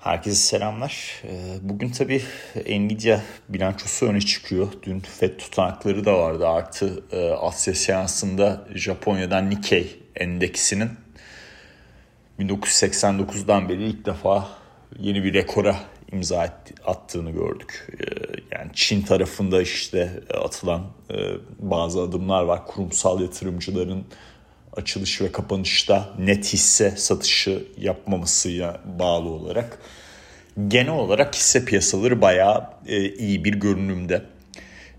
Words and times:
Herkese 0.00 0.36
selamlar. 0.36 1.22
Ee, 1.24 1.56
bugün 1.62 1.90
tabii 1.90 2.22
Nvidia 2.56 3.20
bilançosu 3.48 4.06
öne 4.06 4.20
çıkıyor. 4.20 4.68
Dün 4.82 5.00
FED 5.00 5.38
tutanakları 5.38 6.04
da 6.04 6.18
vardı. 6.18 6.48
Artı 6.48 7.04
e, 7.12 7.30
Asya 7.30 7.74
seansında 7.74 8.66
Japonya'dan 8.74 9.50
Nikkei 9.50 10.00
endeksinin 10.16 10.90
1989'dan 12.38 13.68
beri 13.68 13.82
ilk 13.82 14.06
defa 14.06 14.48
yeni 14.98 15.24
bir 15.24 15.34
rekora 15.34 15.76
imza 16.12 16.48
attığını 16.84 17.30
gördük. 17.30 17.88
Ee, 18.00 18.56
yani 18.58 18.70
Çin 18.74 19.02
tarafında 19.02 19.62
işte 19.62 20.20
atılan 20.44 20.86
e, 21.10 21.16
bazı 21.58 22.00
adımlar 22.02 22.42
var. 22.42 22.66
Kurumsal 22.66 23.20
yatırımcıların 23.20 24.04
açılış 24.76 25.20
ve 25.20 25.32
kapanışta 25.32 26.14
net 26.18 26.52
hisse 26.52 26.90
satışı 26.90 27.64
yapmamasıya 27.78 28.80
bağlı 28.98 29.28
olarak 29.28 29.78
genel 30.68 30.92
olarak 30.92 31.34
hisse 31.34 31.64
piyasaları 31.64 32.22
bayağı 32.22 32.70
e, 32.86 33.14
iyi 33.14 33.44
bir 33.44 33.54
görünümde. 33.54 34.22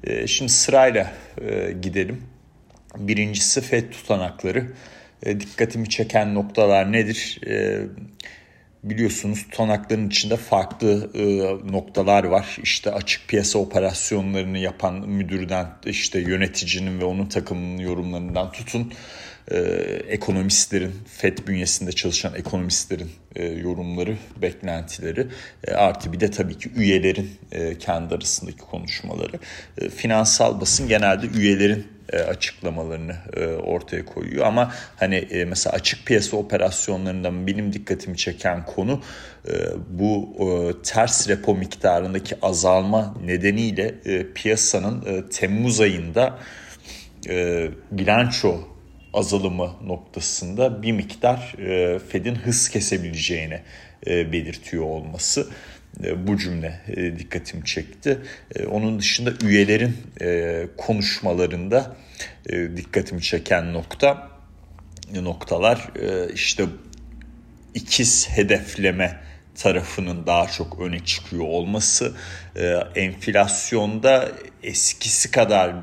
E, 0.04 0.28
şimdi 0.28 0.52
sırayla 0.52 1.14
e, 1.42 1.72
gidelim. 1.82 2.24
Birincisi 2.98 3.62
FED 3.62 3.92
tutanakları. 3.92 4.68
E, 5.24 5.40
dikkatimi 5.40 5.90
çeken 5.90 6.36
noktalar 6.36 6.92
nedir? 6.92 7.40
E, 7.48 7.82
biliyorsunuz 8.84 9.44
tutanakların 9.44 10.08
içinde 10.08 10.38
farklı 10.38 11.10
e, 11.14 11.24
noktalar 11.72 12.24
var. 12.24 12.58
İşte 12.64 12.92
açık 12.92 13.28
piyasa 13.28 13.60
operasyonlarını 13.60 14.58
yapan 14.58 14.94
müdürden, 15.10 15.68
işte 15.86 16.20
yöneticinin 16.20 17.00
ve 17.00 17.06
onun 17.06 17.26
takımının 17.26 17.78
yorumlarından 17.78 18.52
tutun 18.52 18.94
e, 19.52 19.58
ekonomistlerin, 20.08 20.92
FED 21.08 21.38
bünyesinde 21.48 21.92
çalışan 21.92 22.36
ekonomistlerin 22.36 23.12
e, 23.36 23.46
yorumları, 23.46 24.18
beklentileri 24.42 25.28
e, 25.68 25.72
artı 25.72 26.14
bir 26.14 26.20
de 26.20 26.32
tabii 26.32 26.58
ki 26.58 26.72
üyelerin 26.76 27.32
e, 27.52 27.78
kendi 27.78 28.16
arasındaki 28.16 28.58
konuşmaları. 28.58 29.40
E, 29.78 29.90
finansal 29.90 30.62
basın 30.62 30.88
genelde 30.88 31.28
üyelerin 31.28 31.88
açıklamalarını 32.18 33.16
e, 33.34 33.46
ortaya 33.46 34.06
koyuyor. 34.06 34.46
Ama 34.46 34.74
hani 34.96 35.16
e, 35.16 35.46
mesela 35.46 35.74
açık 35.74 36.06
piyasa 36.06 36.38
operasyonlarından 36.38 37.48
benim 37.48 37.74
dikkatimi 37.74 38.18
çeken 38.18 38.66
konu 38.66 39.02
e, 39.48 39.52
bu 39.90 40.36
e, 40.40 40.46
ters 40.84 41.30
repo 41.30 41.56
miktarındaki 41.56 42.36
azalma 42.42 43.16
nedeniyle 43.26 43.96
e, 44.06 44.34
piyasanın 44.34 45.06
e, 45.06 45.30
Temmuz 45.30 45.82
ayında 45.82 46.40
e, 47.30 47.68
bilanço 47.92 48.60
azalımı 49.14 49.72
noktasında 49.84 50.84
bir 50.84 50.92
miktar 50.92 51.56
e, 51.60 52.00
Fed'in 52.00 52.36
hız 52.36 52.70
kesebileceğini 52.70 53.62
e, 54.08 54.32
belirtiyor 54.32 54.84
olması. 54.84 55.42
e, 55.42 55.81
bu 56.28 56.38
cümle 56.38 56.82
e, 56.88 57.20
dikkatimi 57.20 57.66
çekti. 57.66 58.20
E, 58.56 58.66
onun 58.66 59.00
dışında 59.00 59.34
üyelerin 59.44 59.98
e, 60.22 60.68
konuşmalarında 60.78 61.96
e, 62.50 62.78
dikkatimi 62.78 63.22
çeken 63.22 63.74
nokta 63.74 64.32
noktalar 65.14 65.92
e, 66.00 66.34
işte 66.34 66.66
ikiz 67.74 68.30
hedefleme 68.30 69.20
tarafının 69.56 70.28
daha 70.28 70.48
çok 70.48 70.80
öne 70.80 71.00
çıkıyor 71.00 71.44
olması, 71.44 72.14
e, 72.56 72.66
enflasyonda 72.96 74.32
eskisi 74.64 75.32
kadar 75.32 75.76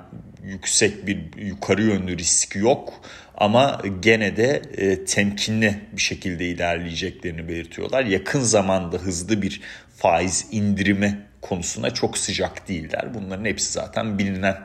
yüksek 0.43 1.07
bir 1.07 1.37
yukarı 1.37 1.83
yönlü 1.83 2.19
risk 2.19 2.57
yok 2.57 2.95
ama 3.39 3.83
gene 4.01 4.37
de 4.37 4.63
e, 4.77 5.05
temkinli 5.05 5.75
bir 5.93 6.03
şekilde 6.03 6.47
ilerleyeceklerini 6.47 7.49
belirtiyorlar. 7.49 8.05
Yakın 8.05 8.41
zamanda 8.41 8.97
hızlı 8.97 9.43
bir 9.43 9.61
faiz 9.97 10.47
indirimi 10.53 11.19
konusuna 11.41 11.95
çok 11.95 12.19
sıcak 12.19 12.69
değiller. 12.69 13.15
Bunların 13.15 13.45
hepsi 13.45 13.73
zaten 13.73 14.19
bilinen 14.19 14.57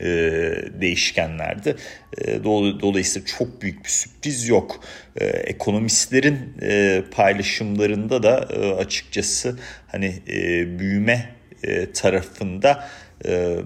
e, 0.00 0.06
değişkenlerdi. 0.80 1.76
E, 2.18 2.44
dolayısıyla 2.44 3.26
çok 3.26 3.62
büyük 3.62 3.84
bir 3.84 3.90
sürpriz 3.90 4.48
yok. 4.48 4.80
E, 5.16 5.26
ekonomistlerin 5.26 6.54
e, 6.62 7.02
paylaşımlarında 7.10 8.22
da 8.22 8.48
e, 8.52 8.72
açıkçası 8.72 9.58
hani 9.86 10.22
e, 10.28 10.78
büyüme 10.78 11.28
e, 11.64 11.92
tarafında 11.92 12.88
e, 13.26 13.56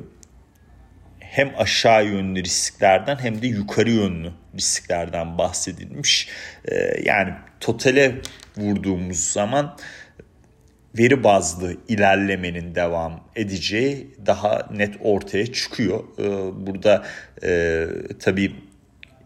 hem 1.36 1.52
aşağı 1.58 2.06
yönlü 2.06 2.44
risklerden 2.44 3.16
hem 3.16 3.42
de 3.42 3.46
yukarı 3.46 3.90
yönlü 3.90 4.32
risklerden 4.54 5.38
bahsedilmiş. 5.38 6.28
Ee, 6.64 7.02
yani 7.04 7.34
totale 7.60 8.14
vurduğumuz 8.56 9.18
zaman 9.18 9.76
veri 10.98 11.24
bazlı 11.24 11.76
ilerlemenin 11.88 12.74
devam 12.74 13.28
edeceği 13.36 14.14
daha 14.26 14.68
net 14.72 14.94
ortaya 15.00 15.52
çıkıyor. 15.52 16.04
Ee, 16.18 16.22
burada 16.66 17.06
e, 17.42 17.86
tabii 18.20 18.52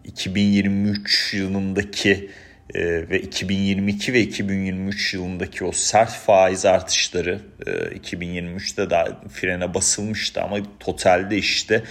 2023 0.04 1.34
yılındaki 1.34 2.30
e, 2.74 3.08
ve 3.10 3.20
2022 3.20 4.12
ve 4.12 4.20
2023 4.20 5.14
yılındaki 5.14 5.64
o 5.64 5.72
sert 5.72 6.12
faiz 6.12 6.66
artışları 6.66 7.40
e, 7.66 7.70
2023'te 7.70 8.90
daha 8.90 9.04
frene 9.32 9.74
basılmıştı 9.74 10.42
ama 10.42 10.56
totalde 10.80 11.36
işte 11.36 11.82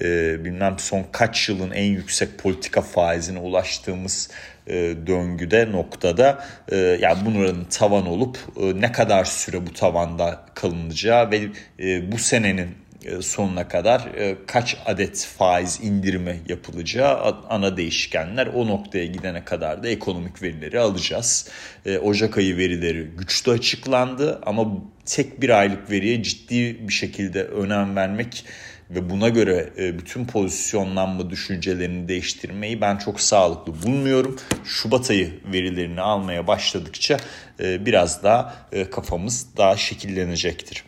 e, 0.00 0.44
bilmem 0.44 0.76
son 0.78 1.06
kaç 1.12 1.48
yılın 1.48 1.70
en 1.70 1.84
yüksek 1.84 2.38
politika 2.38 2.82
faizine 2.82 3.38
ulaştığımız 3.38 4.30
e, 4.66 4.94
döngüde 5.06 5.72
noktada 5.72 6.44
e, 6.68 6.76
yani 6.76 7.18
bunların 7.26 7.64
tavan 7.64 8.06
olup 8.06 8.38
e, 8.60 8.80
ne 8.80 8.92
kadar 8.92 9.24
süre 9.24 9.66
bu 9.66 9.72
tavanda 9.72 10.40
kalınacağı 10.54 11.30
ve 11.30 11.40
e, 11.80 12.12
bu 12.12 12.18
senenin 12.18 12.83
sonuna 13.22 13.68
kadar 13.68 14.00
e, 14.00 14.36
kaç 14.46 14.76
adet 14.86 15.26
faiz 15.38 15.80
indirme 15.82 16.36
yapılacağı 16.48 17.36
ana 17.50 17.76
değişkenler. 17.76 18.46
O 18.46 18.66
noktaya 18.66 19.06
gidene 19.06 19.44
kadar 19.44 19.82
da 19.82 19.88
ekonomik 19.88 20.42
verileri 20.42 20.80
alacağız. 20.80 21.48
E, 21.86 21.98
Ocak 21.98 22.38
ayı 22.38 22.56
verileri 22.56 23.02
güçlü 23.18 23.52
açıklandı 23.52 24.40
ama 24.46 24.66
tek 25.06 25.40
bir 25.42 25.50
aylık 25.50 25.90
veriye 25.90 26.22
ciddi 26.22 26.88
bir 26.88 26.92
şekilde 26.92 27.44
önem 27.44 27.96
vermek 27.96 28.44
ve 28.90 29.10
buna 29.10 29.28
göre 29.28 29.70
bütün 29.98 30.26
pozisyonlanma 30.26 31.30
düşüncelerini 31.30 32.08
değiştirmeyi 32.08 32.80
ben 32.80 32.96
çok 32.96 33.20
sağlıklı 33.20 33.82
bulmuyorum. 33.82 34.36
Şubat 34.64 35.10
ayı 35.10 35.30
verilerini 35.52 36.00
almaya 36.00 36.46
başladıkça 36.46 37.16
biraz 37.60 38.22
daha 38.22 38.54
kafamız 38.90 39.46
daha 39.56 39.76
şekillenecektir. 39.76 40.84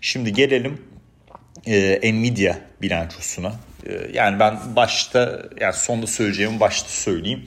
Şimdi 0.00 0.32
gelelim 0.32 0.78
e, 1.66 2.12
Nvidia 2.14 2.54
bilançosuna. 2.82 3.52
E, 3.86 4.10
yani 4.12 4.40
ben 4.40 4.58
başta 4.76 5.42
yani 5.60 5.74
sonda 5.74 6.06
söyleyeceğimi 6.06 6.60
başta 6.60 6.88
söyleyeyim. 6.88 7.44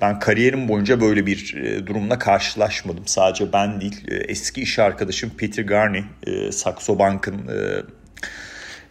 Ben 0.00 0.18
kariyerim 0.18 0.68
boyunca 0.68 1.00
böyle 1.00 1.26
bir 1.26 1.54
e, 1.54 1.86
durumla 1.86 2.18
karşılaşmadım. 2.18 3.06
Sadece 3.06 3.52
ben 3.52 3.80
değil, 3.80 4.04
e, 4.08 4.14
eski 4.14 4.62
iş 4.62 4.78
arkadaşım 4.78 5.30
Peter 5.30 5.62
Garney, 5.62 6.04
e, 6.26 6.52
Saxo 6.52 6.98
Bank'ın 6.98 7.48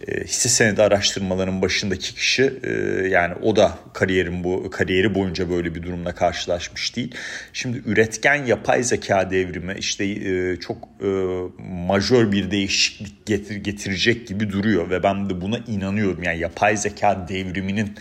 e, 0.05 0.17
e, 0.17 0.23
hisse 0.23 0.49
senedi 0.49 0.83
araştırmalarının 0.83 1.61
başındaki 1.61 2.15
kişi 2.15 2.53
e, 2.63 2.71
yani 3.07 3.33
o 3.41 3.55
da 3.55 3.79
kariyerin 3.93 4.43
bu 4.43 4.69
kariyeri 4.69 5.15
boyunca 5.15 5.49
böyle 5.49 5.75
bir 5.75 5.83
durumla 5.83 6.15
karşılaşmış 6.15 6.95
değil. 6.95 7.15
Şimdi 7.53 7.81
üretken 7.85 8.45
yapay 8.45 8.83
zeka 8.83 9.31
devrimi 9.31 9.75
işte 9.79 10.05
e, 10.05 10.59
çok 10.59 10.77
e, 11.01 11.07
majör 11.87 12.31
bir 12.31 12.51
değişiklik 12.51 13.25
getir, 13.25 13.55
getirecek 13.55 14.27
gibi 14.27 14.51
duruyor 14.51 14.89
ve 14.89 15.03
ben 15.03 15.29
de 15.29 15.41
buna 15.41 15.57
inanıyorum. 15.67 16.23
Yani 16.23 16.39
yapay 16.39 16.77
zeka 16.77 17.27
devriminin 17.29 17.95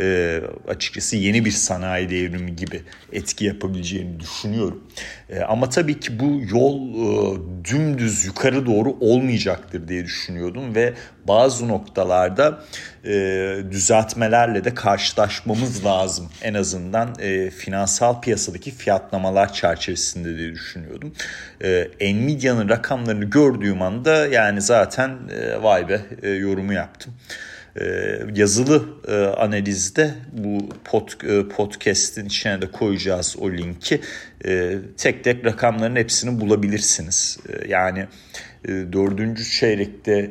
e, 0.00 0.40
açıkçası 0.68 1.16
yeni 1.16 1.44
bir 1.44 1.50
sanayi 1.50 2.10
devrimi 2.10 2.56
gibi 2.56 2.82
etki 3.12 3.44
yapabileceğini 3.44 4.20
düşünüyorum. 4.20 4.84
E, 5.30 5.40
ama 5.40 5.68
tabii 5.68 6.00
ki 6.00 6.20
bu 6.20 6.40
yol 6.50 6.78
e, 6.78 7.38
dümdüz 7.64 8.24
yukarı 8.24 8.66
doğru 8.66 8.96
olmayacaktır 9.00 9.88
diye 9.88 10.04
düşünüyordum 10.04 10.74
ve 10.74 10.94
bazı 11.28 11.68
noktalarda 11.68 12.64
e, 13.04 13.10
düzeltmelerle 13.70 14.64
de 14.64 14.74
karşılaşmamız 14.74 15.84
lazım. 15.84 16.28
En 16.42 16.54
azından 16.54 17.14
e, 17.18 17.50
finansal 17.50 18.20
piyasadaki 18.20 18.70
fiyatlamalar 18.70 19.52
çerçevesinde 19.52 20.36
diye 20.36 20.52
düşünüyordum. 20.52 21.12
E, 21.64 21.88
Nvidia'nın 22.00 22.68
rakamlarını 22.68 23.24
gördüğüm 23.24 23.82
anda 23.82 24.26
yani 24.26 24.60
zaten 24.60 25.18
e, 25.30 25.62
vay 25.62 25.88
be 25.88 26.00
e, 26.22 26.30
yorumu 26.30 26.72
yaptım. 26.72 27.14
Ee, 27.80 28.20
yazılı 28.34 28.84
e, 29.08 29.14
analizde 29.14 30.14
bu 30.32 30.68
pod, 30.84 31.08
e, 31.24 31.48
podcast'in 31.48 32.26
içine 32.26 32.62
de 32.62 32.70
koyacağız 32.70 33.36
o 33.40 33.50
linki. 33.52 34.00
E, 34.44 34.78
tek 34.96 35.24
tek 35.24 35.44
rakamların 35.44 35.96
hepsini 35.96 36.40
bulabilirsiniz. 36.40 37.38
yani 37.68 38.06
dördüncü 38.68 39.44
çeyrekte 39.44 40.30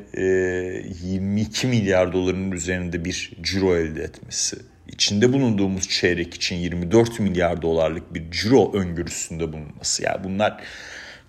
22 1.03 1.67
milyar 1.67 2.13
doların 2.13 2.51
üzerinde 2.51 3.05
bir 3.05 3.31
ciro 3.43 3.75
elde 3.75 4.03
etmesi 4.03 4.57
içinde 4.87 5.33
bulunduğumuz 5.33 5.89
çeyrek 5.89 6.33
için 6.33 6.55
24 6.55 7.19
milyar 7.19 7.61
dolarlık 7.61 8.13
bir 8.13 8.31
ciro 8.31 8.73
öngörüsünde 8.73 9.53
bulunması. 9.53 10.03
Yani 10.03 10.23
bunlar 10.23 10.63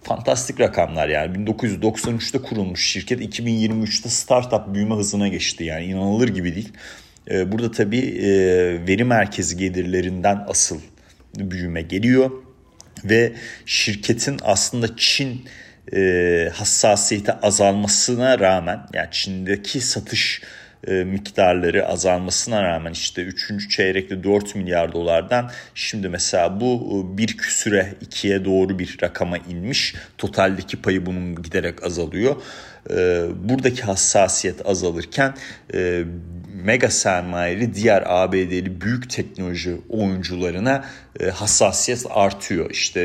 fantastik 0.02 0.60
rakamlar 0.60 1.08
yani. 1.08 1.36
1993'te 1.36 2.38
kurulmuş 2.38 2.86
şirket 2.86 3.20
2023'te 3.20 4.08
startup 4.08 4.74
büyüme 4.74 4.94
hızına 4.94 5.28
geçti 5.28 5.64
yani. 5.64 5.84
İnanılır 5.84 6.28
gibi 6.28 6.54
değil. 6.54 6.72
Ee, 7.30 7.52
burada 7.52 7.70
tabii 7.70 8.00
e, 8.00 8.28
veri 8.86 9.04
merkezi 9.04 9.56
gelirlerinden 9.56 10.44
asıl 10.48 10.80
büyüme 11.34 11.82
geliyor. 11.82 12.30
Ve 13.04 13.32
şirketin 13.66 14.40
aslında 14.42 14.96
Çin 14.96 15.44
e, 15.92 16.50
hassasiyeti 16.54 17.32
azalmasına 17.32 18.38
rağmen 18.38 18.80
yani 18.94 19.08
Çin'deki 19.10 19.80
satış 19.80 20.42
miktarları 20.86 21.86
azalmasına 21.86 22.62
rağmen 22.62 22.92
işte 22.92 23.22
3. 23.22 23.70
çeyrekte 23.70 24.24
4 24.24 24.54
milyar 24.54 24.92
dolardan 24.92 25.50
şimdi 25.74 26.08
mesela 26.08 26.60
bu 26.60 27.04
e, 27.14 27.18
bir 27.18 27.36
küsüre 27.36 27.94
ikiye 28.00 28.44
doğru 28.44 28.78
bir 28.78 28.96
rakama 29.02 29.38
inmiş. 29.38 29.94
Totaldeki 30.18 30.82
payı 30.82 31.06
bunun 31.06 31.42
giderek 31.42 31.84
azalıyor. 31.84 32.36
E, 32.90 32.94
buradaki 33.48 33.82
hassasiyet 33.82 34.66
azalırken 34.66 35.34
mega 36.54 36.90
sermayeli 36.90 37.74
diğer 37.74 38.02
ABD'li 38.06 38.80
büyük 38.80 39.10
teknoloji 39.10 39.76
oyuncularına 39.88 40.84
hassasiyet 41.32 42.06
artıyor. 42.10 42.70
İşte 42.70 43.00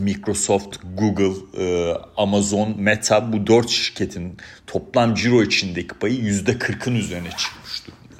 Microsoft, 0.00 0.76
Google, 0.94 1.62
e, 1.64 1.94
Amazon, 2.16 2.74
Meta 2.78 3.32
bu 3.32 3.46
dört 3.46 3.68
şirketin 3.68 4.36
toplam 4.66 5.14
ciro 5.14 5.42
içindeki 5.42 5.88
payı 5.88 6.14
yüzde 6.14 6.58
kırkın 6.58 6.94
üzerine 6.94 7.30
çıkmış 7.30 7.82
durumda. 7.86 8.14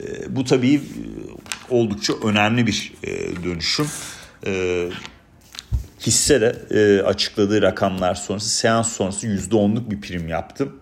E, 0.00 0.36
bu 0.36 0.44
tabii 0.44 0.74
e, 0.74 0.80
oldukça 1.70 2.12
önemli 2.24 2.66
bir 2.66 2.92
dönüşüm. 3.44 3.86
Hisse 6.00 6.40
de 6.40 7.02
açıkladığı 7.02 7.62
rakamlar 7.62 8.14
sonrası 8.14 8.48
seans 8.48 8.92
sonrası 8.92 9.26
yüzde 9.26 9.56
onluk 9.56 9.90
bir 9.90 10.00
prim 10.00 10.28
yaptım. 10.28 10.80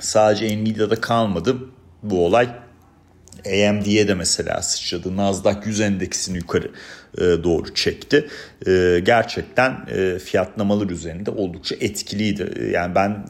Sadece 0.00 0.56
Nvidia'da 0.58 1.00
kalmadı 1.00 1.56
bu 2.02 2.26
olay. 2.26 2.65
AMD'ye 3.46 4.08
de 4.08 4.14
mesela 4.14 4.62
sıçradı. 4.62 5.16
Nasdaq 5.16 5.66
100 5.66 5.80
endeksini 5.80 6.36
yukarı 6.36 6.70
e, 7.18 7.20
doğru 7.20 7.74
çekti. 7.74 8.28
E, 8.66 9.00
gerçekten 9.04 9.86
e, 9.90 10.18
fiyatlamalar 10.18 10.90
üzerinde 10.90 11.30
oldukça 11.30 11.76
etkiliydi. 11.80 12.70
Yani 12.72 12.94
ben 12.94 13.26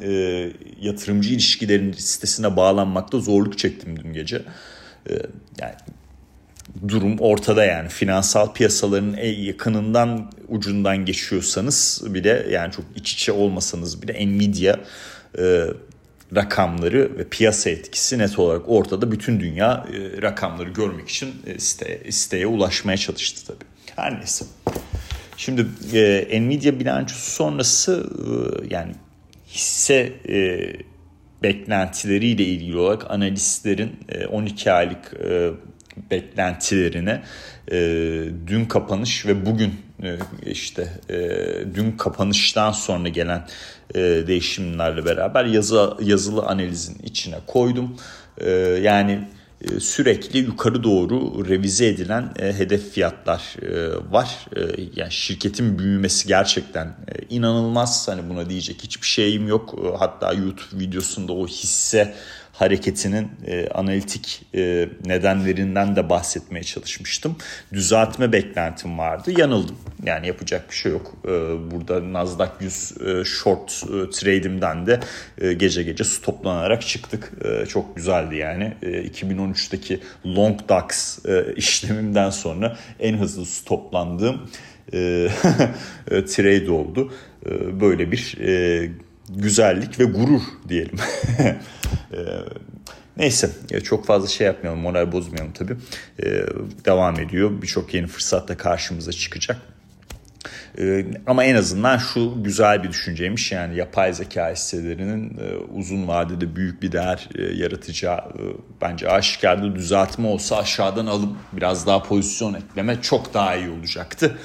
yatırımcı 0.81 1.35
ilişkilerin 1.35 1.93
sitesine 1.93 2.57
bağlanmakta 2.57 3.19
zorluk 3.19 3.59
çektim 3.59 4.01
dün 4.05 4.13
gece. 4.13 4.43
Yani 5.61 5.75
durum 6.89 7.19
ortada 7.19 7.65
yani 7.65 7.89
finansal 7.89 8.53
piyasaların 8.53 9.17
yakınından 9.23 10.33
ucundan 10.49 11.05
geçiyorsanız 11.05 12.03
bile 12.07 12.47
yani 12.51 12.73
çok 12.73 12.85
iç 12.97 13.13
içe 13.13 13.33
olmasanız 13.33 14.03
bile 14.03 14.27
Nvidia 14.27 14.77
rakamları 16.35 17.19
ve 17.19 17.29
piyasa 17.29 17.71
etkisi 17.71 18.19
net 18.19 18.39
olarak 18.39 18.69
ortada. 18.69 19.13
Bütün 19.13 19.41
dünya 19.41 19.87
rakamları 20.23 20.71
görmek 20.71 21.09
için 21.09 21.35
iste, 21.57 22.01
isteğe 22.05 22.47
ulaşmaya 22.47 22.97
çalıştı 22.97 23.47
tabii. 23.47 23.69
Her 23.97 24.19
neyse. 24.19 24.45
Şimdi 25.37 25.67
e, 25.95 26.41
Nvidia 26.43 26.81
bilançosu 26.81 27.31
sonrası 27.31 28.11
e, 28.19 28.75
yani 28.75 28.93
hisse 29.49 30.13
e, 30.29 30.73
beklentileriyle 31.43 32.45
ilgili 32.45 32.77
olarak 32.77 33.11
analistlerin 33.11 33.97
e, 34.09 34.27
12 34.27 34.73
aylık 34.73 35.15
e, 35.25 35.51
beklentilerine 36.11 37.23
e, 37.71 37.77
dün 38.47 38.65
kapanış 38.65 39.27
ve 39.27 39.47
bugün 39.47 39.69
e, 39.69 39.86
işte 40.47 40.93
e, 41.11 41.19
dün 41.75 41.93
kapanıştan 41.93 42.73
sonra 42.73 43.09
gelen 43.09 43.47
e, 43.95 44.01
değişimlerle 44.01 45.05
beraber 45.05 45.45
yazı 45.45 45.97
yazılı 46.01 46.43
analizin 46.43 46.99
içine 47.03 47.37
koydum. 47.47 47.97
E, 48.39 48.51
yani 48.83 49.29
e, 49.61 49.81
sürekli 49.81 50.39
yukarı 50.39 50.83
doğru 50.83 51.49
revize 51.49 51.87
edilen 51.87 52.35
e, 52.39 52.53
hedef 52.53 52.91
fiyatlar 52.91 53.57
e, 53.63 53.97
var. 54.13 54.47
Yani 54.97 55.13
şirketin 55.13 55.79
büyümesi 55.79 56.29
gerçekten 56.29 56.97
inanılmaz. 57.31 58.09
Hani 58.09 58.29
buna 58.29 58.51
diyecek 58.51 58.83
hiçbir 58.83 59.07
şeyim 59.07 59.49
yok. 59.49 59.75
Hatta 59.99 60.33
YouTube 60.33 60.81
videosunda 60.81 61.33
o 61.33 61.47
hisse 61.47 62.15
hareketinin 62.59 63.31
e, 63.47 63.69
analitik 63.69 64.43
e, 64.55 64.89
nedenlerinden 65.05 65.97
de 65.97 66.09
bahsetmeye 66.11 66.63
çalışmıştım. 66.65 67.37
Düzeltme 67.73 68.33
beklentim 68.33 68.99
vardı. 68.99 69.41
Yanıldım. 69.41 69.77
Yani 70.05 70.27
yapacak 70.27 70.71
bir 70.71 70.75
şey 70.75 70.93
yok. 70.93 71.15
E, 71.25 71.31
burada 71.71 72.13
Nasdaq 72.13 72.51
100 72.61 72.93
e, 73.01 73.25
short 73.25 73.85
e, 73.85 74.11
trade'imden 74.11 74.87
de 74.87 75.01
e, 75.41 75.53
gece 75.53 75.83
gece 75.83 76.05
stoplanarak 76.05 76.83
çıktık. 76.83 77.33
E, 77.45 77.67
çok 77.67 77.97
güzeldi 77.97 78.37
yani. 78.37 78.77
E, 78.83 78.87
2013'teki 78.87 80.01
long 80.27 80.61
DAX 80.69 81.19
e, 81.27 81.45
işlemimden 81.57 82.31
sonra 82.31 82.77
en 83.01 83.19
hızlı 83.19 83.47
stoplandığım 83.47 84.51
e, 84.93 85.29
trade 86.11 86.71
oldu. 86.71 87.13
E, 87.47 87.81
böyle 87.81 88.13
bir 88.13 88.39
e, 88.41 88.91
güzellik 89.29 90.01
ve 90.01 90.05
gurur 90.05 90.43
diyelim. 90.69 90.99
Ee, 92.13 92.19
neyse 93.17 93.51
çok 93.85 94.07
fazla 94.07 94.29
şey 94.29 94.47
yapmayalım 94.47 94.81
moral 94.81 95.13
bozmayalım 95.13 95.53
tabii. 95.53 95.77
Ee, 96.23 96.43
devam 96.85 97.21
ediyor 97.21 97.63
birçok 97.63 97.95
yeni 97.95 98.07
fırsat 98.07 98.49
da 98.49 98.57
karşımıza 98.57 99.13
çıkacak. 99.13 99.57
Ee, 100.79 101.07
ama 101.27 101.45
en 101.45 101.55
azından 101.55 101.99
şu 101.99 102.43
güzel 102.43 102.83
bir 102.83 102.89
düşünceymiş 102.89 103.53
yani 103.53 103.77
yapay 103.77 104.15
zeka 104.15 104.53
hisselerinin 104.53 105.39
e, 105.39 105.57
uzun 105.57 106.09
vadede 106.09 106.57
büyük 106.57 106.83
bir 106.83 106.93
değer 106.93 107.29
e, 107.35 107.43
yaratacağı 107.43 108.19
e, 108.19 108.43
bence 108.81 109.09
aşikarda 109.09 109.75
düzeltme 109.75 110.29
olsa 110.29 110.57
aşağıdan 110.57 111.07
alıp 111.07 111.37
biraz 111.53 111.87
daha 111.87 112.03
pozisyon 112.03 112.55
ekleme 112.55 113.03
çok 113.03 113.35
daha 113.35 113.57
iyi 113.57 113.71
olacaktı. 113.71 114.39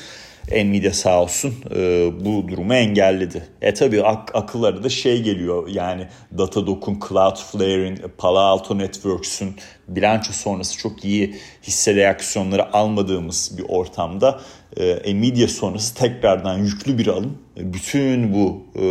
Nvidia 0.52 0.94
sağ 0.94 1.22
olsun 1.22 1.54
e, 1.76 2.10
bu 2.26 2.48
durumu 2.48 2.74
engelledi. 2.74 3.44
E 3.62 3.74
tabi 3.74 4.04
ak- 4.04 4.36
akılları 4.36 4.84
da 4.84 4.90
şey 4.90 5.22
geliyor 5.22 5.68
yani 5.68 6.08
Datadog'un, 6.38 7.00
Cloudflare'in, 7.10 8.00
Palo 8.18 8.38
Alto 8.40 8.78
Networks'ün 8.78 9.56
bilanço 9.88 10.34
sonrası 10.34 10.78
çok 10.78 11.06
iyi 11.06 11.36
hisse 11.64 11.96
reaksiyonları 11.96 12.74
almadığımız 12.74 13.58
bir 13.58 13.66
ortamda 13.68 14.42
e, 14.78 15.16
Nvidia 15.16 15.48
sonrası 15.48 15.96
tekrardan 15.96 16.58
yüklü 16.58 16.98
bir 16.98 17.08
alım 17.08 17.38
e, 17.58 17.74
bütün 17.74 18.34
bu 18.34 18.64
e, 18.76 18.82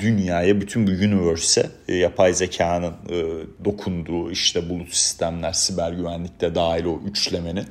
dünyaya, 0.00 0.60
bütün 0.60 0.86
bu 0.86 0.90
universe'e 0.90 1.66
e, 1.88 1.96
yapay 1.96 2.34
zekanın 2.34 2.92
e, 3.10 3.16
dokunduğu 3.64 4.30
işte 4.30 4.68
bulut 4.70 4.94
sistemler, 4.94 5.52
siber 5.52 5.92
güvenlikte 5.92 6.54
dahil 6.54 6.84
o 6.84 7.00
üçlemenin 7.10 7.64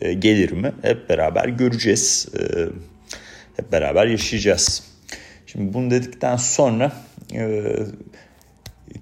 gelir 0.00 0.50
mi? 0.50 0.72
Hep 0.82 1.08
beraber 1.08 1.48
göreceğiz. 1.48 2.28
E, 2.38 2.42
hep 3.56 3.72
beraber 3.72 4.06
yaşayacağız. 4.06 4.82
Şimdi 5.46 5.74
bunu 5.74 5.90
dedikten 5.90 6.36
sonra 6.36 6.92
e, 7.34 7.62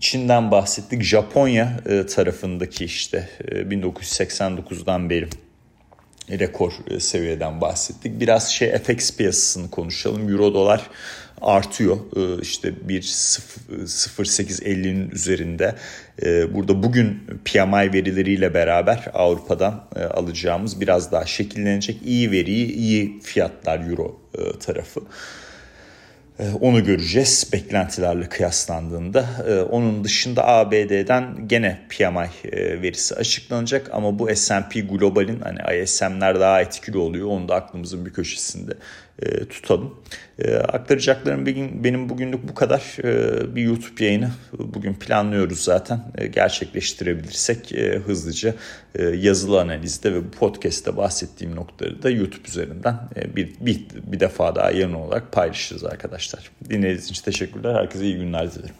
Çin'den 0.00 0.50
bahsettik. 0.50 1.02
Japonya 1.02 1.80
tarafındaki 2.14 2.84
işte 2.84 3.28
1989'dan 3.42 5.10
beri 5.10 5.28
rekor 6.30 6.72
seviyeden 6.98 7.60
bahsettik. 7.60 8.20
Biraz 8.20 8.52
şey 8.52 8.78
FX 8.78 9.16
piyasasını 9.16 9.70
konuşalım. 9.70 10.28
Euro 10.28 10.54
dolar 10.54 10.90
artıyor. 11.42 11.96
Ee, 12.16 12.40
işte 12.42 12.88
bir 12.88 13.02
0.850'nin 13.02 15.10
üzerinde. 15.10 15.74
Ee, 16.22 16.54
burada 16.54 16.82
bugün 16.82 17.22
PMI 17.44 17.92
verileriyle 17.92 18.54
beraber 18.54 19.04
Avrupa'dan 19.14 19.84
e, 19.96 20.04
alacağımız 20.04 20.80
biraz 20.80 21.12
daha 21.12 21.26
şekillenecek 21.26 21.98
iyi 22.04 22.30
veriyi, 22.30 22.72
iyi 22.72 23.20
fiyatlar 23.20 23.90
Euro 23.90 24.20
e, 24.38 24.58
tarafı. 24.58 25.00
Ee, 26.38 26.52
onu 26.60 26.84
göreceğiz 26.84 27.50
beklentilerle 27.52 28.28
kıyaslandığında. 28.28 29.26
Onun 29.70 30.04
dışında 30.04 30.48
ABD'den 30.48 31.48
gene 31.48 31.80
PMI 31.88 32.50
e, 32.52 32.82
verisi 32.82 33.14
açıklanacak 33.14 33.90
ama 33.92 34.18
bu 34.18 34.36
S&P 34.36 34.80
Global'in 34.80 35.40
hani 35.40 35.82
ISM'ler 35.82 36.40
daha 36.40 36.60
etkili 36.60 36.98
oluyor. 36.98 37.28
Onu 37.28 37.48
da 37.48 37.54
aklımızın 37.54 38.06
bir 38.06 38.12
köşesinde 38.12 38.72
e, 39.18 39.44
tutalım. 39.44 39.94
E, 40.38 40.54
aktaracaklarım 40.54 41.46
benim, 41.46 41.84
benim 41.84 42.08
bugünlük 42.08 42.48
bu 42.48 42.54
kadar. 42.54 42.96
E, 43.04 43.54
bir 43.56 43.62
YouTube 43.62 44.04
yayını 44.04 44.30
bugün 44.58 44.94
planlıyoruz 44.94 45.64
zaten. 45.64 46.00
E, 46.18 46.26
gerçekleştirebilirsek 46.26 47.72
e, 47.72 47.98
hızlıca 47.98 48.54
e, 48.94 49.02
yazılı 49.02 49.60
analizde 49.60 50.12
ve 50.14 50.24
bu 50.24 50.30
podcast'te 50.30 50.96
bahsettiğim 50.96 51.56
noktaları 51.56 52.02
da 52.02 52.10
YouTube 52.10 52.48
üzerinden 52.48 53.00
e, 53.16 53.36
bir, 53.36 53.54
bir, 53.60 53.86
bir 54.06 54.20
defa 54.20 54.54
daha 54.54 54.70
yarın 54.70 54.94
olarak 54.94 55.32
paylaşırız 55.32 55.84
arkadaşlar. 55.84 56.50
Dinlediğiniz 56.70 57.10
için 57.10 57.22
teşekkürler. 57.22 57.74
Herkese 57.74 58.04
iyi 58.04 58.16
günler 58.16 58.54
dilerim. 58.54 58.74